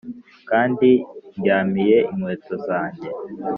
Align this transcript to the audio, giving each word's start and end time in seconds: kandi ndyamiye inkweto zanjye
kandi 0.49 0.89
ndyamiye 1.37 1.97
inkweto 2.11 2.53
zanjye 2.65 3.07